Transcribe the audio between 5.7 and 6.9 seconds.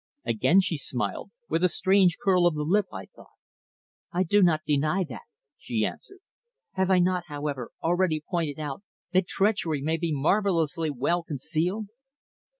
answered. "Have